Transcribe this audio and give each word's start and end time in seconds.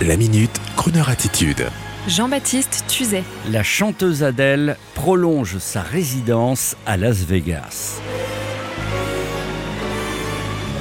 La 0.00 0.16
minute, 0.16 0.60
Kroneur 0.76 1.08
attitude. 1.10 1.68
Jean-Baptiste 2.08 2.84
Tuzet. 2.88 3.22
La 3.52 3.62
chanteuse 3.62 4.24
Adèle 4.24 4.76
prolonge 4.94 5.58
sa 5.58 5.80
résidence 5.80 6.76
à 6.86 6.96
Las 6.96 7.18
Vegas. 7.18 8.00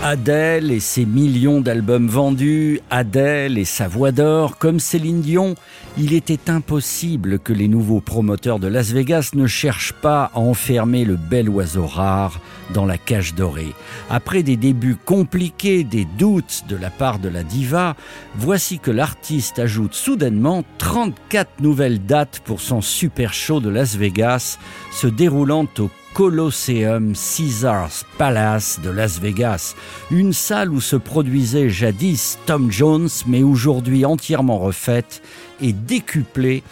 Adèle 0.03 0.71
et 0.71 0.79
ses 0.79 1.05
millions 1.05 1.61
d'albums 1.61 2.07
vendus, 2.07 2.81
Adèle 2.89 3.59
et 3.59 3.65
sa 3.65 3.88
voix 3.88 4.11
d'or, 4.11 4.57
comme 4.57 4.79
Céline 4.79 5.21
Dion, 5.21 5.54
il 5.95 6.13
était 6.13 6.49
impossible 6.49 7.38
que 7.38 7.54
les 7.54 7.67
nouveaux 7.67 8.02
promoteurs 8.02 8.57
de 8.57 8.67
Las 8.67 8.91
Vegas 8.93 9.29
ne 9.35 9.45
cherchent 9.45 9.93
pas 9.93 10.31
à 10.34 10.39
enfermer 10.39 11.05
le 11.05 11.17
bel 11.17 11.49
oiseau 11.49 11.85
rare 11.85 12.39
dans 12.73 12.88
la 12.88 12.98
cage 12.98 13.35
dorée. 13.35 13.75
Après 14.09 14.41
des 14.41 14.57
débuts 14.57 14.95
compliqués, 14.95 15.84
des 15.84 16.05
doutes 16.18 16.63
de 16.68 16.77
la 16.77 16.89
part 16.89 17.20
de 17.20 17.29
la 17.29 17.43
diva, 17.43 17.95
voici 18.36 18.79
que 18.79 18.89
l'artiste 18.89 19.59
ajoute 19.59 19.93
soudainement 19.93 20.63
34 20.79 21.62
nouvelles 21.62 22.04
dates 22.04 22.41
pour 22.43 22.59
son 22.59 22.81
super 22.81 23.35
show 23.35 23.59
de 23.59 23.70
Las 23.70 23.95
Vegas, 23.95 24.57
se 24.91 25.05
déroulant 25.05 25.68
au 25.77 25.90
Colosseum 26.13 27.13
Caesars 27.15 28.03
Palace 28.17 28.79
de 28.83 28.89
Las 28.89 29.20
Vegas, 29.20 29.75
une 30.11 30.34
salle 30.34 30.71
où 30.71 30.81
se 30.81 30.95
produisait 30.95 31.70
jadis 31.70 32.37
Tom 32.45 32.71
Jones, 32.71 33.09
mais 33.27 33.43
aujourd'hui 33.43 34.05
entièrement 34.05 34.59
refaite 34.59 35.21
et 35.61 35.73
décuplée 35.73 36.63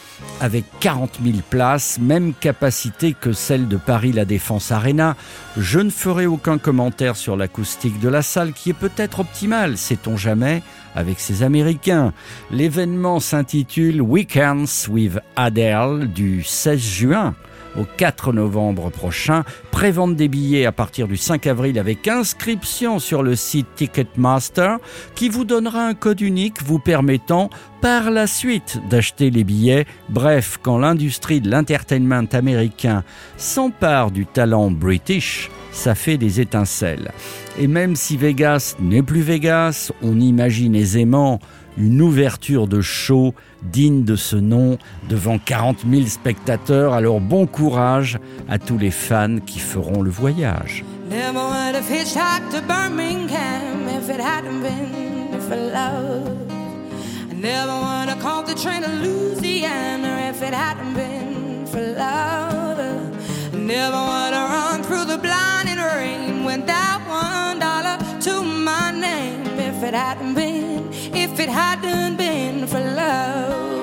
avec 0.42 0.66
40 0.82 1.20
000 1.24 1.38
places, 1.50 2.00
même 2.00 2.34
capacité 2.34 3.14
que 3.20 3.32
celle 3.32 3.68
de 3.68 3.78
Paris 3.78 4.12
La 4.12 4.26
Défense 4.26 4.72
Arena. 4.72 5.16
Je 5.58 5.80
ne 5.80 5.90
ferai 5.90 6.26
aucun 6.26 6.58
commentaire 6.58 7.16
sur 7.16 7.38
l'acoustique 7.38 8.00
de 8.00 8.10
la 8.10 8.22
salle 8.22 8.54
qui 8.54 8.72
est 8.72 8.74
peut-être 8.74 9.22
optimale, 9.22 9.78
sait-on 9.78 10.18
jamais, 10.18 10.62
avec 10.96 11.20
ses 11.20 11.44
Américains. 11.44 12.14
L'événement 12.52 13.20
s'intitule 13.20 14.02
Weekends 14.02 14.90
with 14.90 15.20
Adele 15.36 16.12
du 16.14 16.44
16 16.44 16.80
juin 16.80 17.36
au 17.80 17.86
4 17.98 18.34
novembre 18.34 18.90
prochain. 18.90 19.44
Prévente 19.72 20.16
des 20.16 20.28
billets 20.28 20.66
à 20.66 20.72
partir 20.72 21.08
du 21.08 21.18
5 21.18 21.48
avril 21.48 21.80
avec 21.80 22.08
inscription 22.08 23.00
sur 23.00 23.24
le 23.24 23.36
site 23.36 23.68
Ticketmaster 23.76 24.78
qui 25.16 25.30
vous 25.30 25.46
donnera 25.46 25.86
un 25.86 25.94
code 25.94 26.22
unique 26.22 26.62
vous 26.64 26.80
permettant 26.80 27.50
par 27.82 28.12
la 28.12 28.28
suite 28.28 28.80
d'acheter 28.90 29.30
les 29.30 29.44
billets. 29.44 29.86
Bref, 30.10 30.60
quand 30.62 30.78
l'industrie 30.78 31.42
de 31.42 31.50
l'entertainment 31.50 32.28
américain 32.34 33.04
s'empare 33.38 34.12
du 34.12 34.26
talent 34.26 34.70
british, 34.70 35.50
ça 35.72 35.96
fait 35.96 36.18
des 36.18 36.40
étincelles. 36.40 37.12
Et 37.60 37.68
même 37.68 37.96
si 37.96 38.18
Vegas 38.18 38.76
n'est 38.80 39.04
plus 39.04 39.22
Vegas, 39.22 39.92
on 40.02 40.20
imagine 40.20 40.76
aisément 40.76 41.40
une 41.78 42.02
ouverture 42.02 42.68
de 42.68 42.82
show 42.82 43.34
digne 43.64 44.04
de 44.04 44.16
ce 44.16 44.36
nom 44.36 44.78
devant 45.10 45.40
40 45.40 45.86
000 45.90 46.06
spectateurs. 46.08 46.94
Alors 46.94 47.22
bon 47.22 47.46
courage 47.48 48.20
à 48.50 48.60
tous 48.60 48.78
les 48.78 48.92
fans 48.92 49.38
qui 49.46 49.60
feront 49.60 50.02
le 50.02 50.10
voyage. 50.10 50.84
Never 63.70 63.92
run 63.92 64.82
through 64.82 65.06
the 65.06 65.18
blinding 65.22 65.49
hadn't 70.10 70.34
been, 70.34 70.90
if 71.14 71.40
it 71.40 71.50
hadn't 71.50 72.18
been 72.18 72.66
for 72.66 72.80
love. 72.80 73.76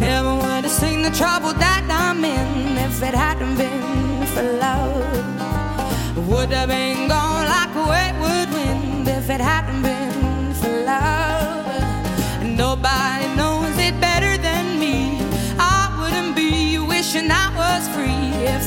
Never 0.00 0.34
would 0.36 0.64
have 0.64 0.70
seen 0.70 1.02
the 1.02 1.10
trouble 1.10 1.52
that 1.52 1.84
I'm 1.90 2.24
in 2.24 2.78
if 2.78 3.02
it 3.02 3.12
hadn't 3.12 3.56
been 3.58 4.26
for 4.34 4.42
love. 4.64 6.28
Would 6.28 6.52
have 6.52 6.68
been 6.68 7.08
gone 7.08 7.19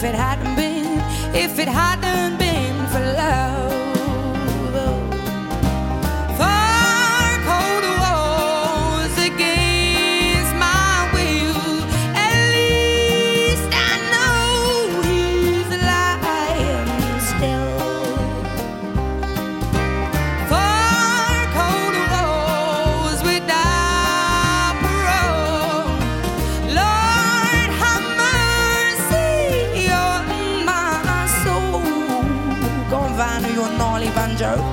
if 0.04 0.10
it 0.10 0.16
hadn't 0.16 0.56
been, 0.58 1.00
if 1.34 1.60
it 1.60 1.68
hadn't 1.70 2.38
been 2.38 2.88
for 2.88 3.00
love. 3.00 3.63
Banjo. 34.34 34.73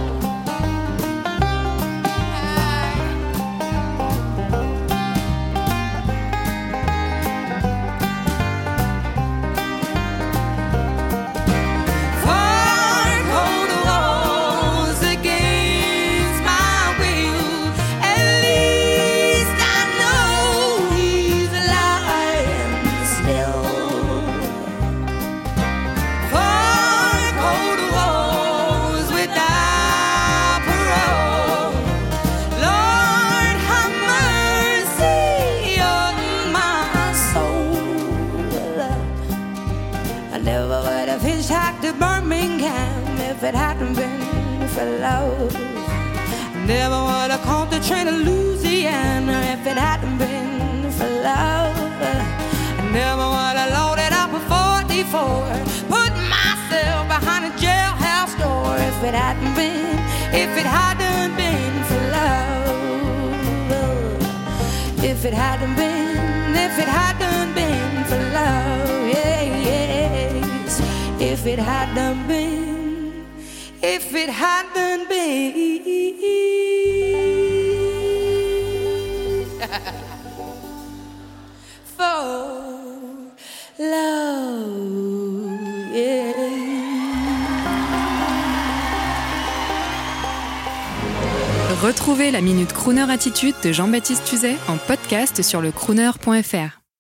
For 44.81 44.99
love. 44.99 45.53
Never 46.67 47.01
would 47.09 47.31
have 47.35 47.43
caught 47.43 47.71
the 47.71 47.81
train 47.81 48.07
to 48.07 48.13
Louisiana 48.13 49.37
if 49.55 49.67
it 49.67 49.77
hadn't 49.77 50.17
been 50.17 50.91
for 50.99 51.11
love. 51.29 51.77
I 52.81 52.85
never 53.01 53.27
would 53.35 53.57
have 53.61 53.73
loaded 53.79 54.13
up 54.23 54.31
a 54.33 54.43
44, 54.49 55.45
put 55.95 56.13
myself 56.37 57.03
behind 57.15 57.43
a 57.51 57.53
jailhouse 57.65 58.35
door 58.43 58.77
if 58.91 58.99
it 59.09 59.15
hadn't 59.25 59.55
been, 59.55 59.99
if 60.45 60.53
it 60.61 60.69
hadn't 60.79 61.33
been 61.41 61.75
for 61.89 62.03
love. 62.17 62.79
If 65.05 65.25
it 65.27 65.35
hadn't 65.35 65.75
been, 65.77 66.55
if 66.67 66.79
it 66.85 66.91
hadn't 67.01 67.53
been 67.55 68.05
for 68.09 68.21
love, 68.39 69.09
yeah, 69.15 69.43
yes. 69.69 70.81
If 71.21 71.47
it 71.47 71.59
hadn't 71.59 72.27
been, 72.29 72.70
if 73.83 74.15
it 74.15 74.29
hadn't 74.29 75.09
been 75.09 75.81
for 81.97 83.33
love. 83.79 84.91
Retrouvez 91.83 92.31
la 92.31 92.43
Minute 92.43 92.75
Crooner 92.75 93.11
Attitude 93.11 93.55
de 93.63 93.73
Jean-Baptiste 93.73 94.25
Tuzet 94.25 94.57
en 94.69 94.77
podcast 94.77 95.41
sur 95.41 95.63
le 95.63 95.73
crooner.fr. 95.73 96.80